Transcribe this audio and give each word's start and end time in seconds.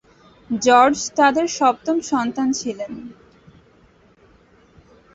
George 0.49 0.97
তাদের 1.15 1.45
সপ্তম 1.57 1.97
সন্তান 2.11 2.47
ছিলেন। 2.51 2.93